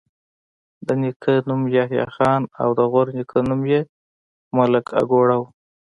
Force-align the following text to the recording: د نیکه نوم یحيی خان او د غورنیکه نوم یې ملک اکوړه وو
د 0.87 0.89
نیکه 1.01 1.33
نوم 1.49 1.61
یحيی 1.75 2.03
خان 2.15 2.41
او 2.61 2.69
د 2.77 2.81
غورنیکه 2.91 3.39
نوم 3.49 3.61
یې 3.71 3.81
ملک 4.57 4.85
اکوړه 4.99 5.35
وو 5.39 5.47